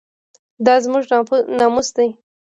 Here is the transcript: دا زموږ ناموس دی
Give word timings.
دا 0.65 0.75
زموږ 0.85 1.03
ناموس 1.57 1.89
دی 1.95 2.07